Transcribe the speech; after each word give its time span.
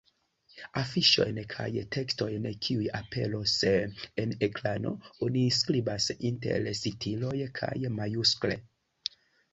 Afiŝojn 0.79 1.35
kaj 1.51 1.67
tekstojn 1.95 2.47
kiuj 2.67 2.87
aperos 3.01 3.53
en 4.23 4.33
ekrano 4.49 4.95
oni 5.27 5.45
skribas 5.61 6.11
inter 6.31 6.69
sitiloj 6.83 7.39
kaj 7.61 7.73
majuskle. 8.01 8.59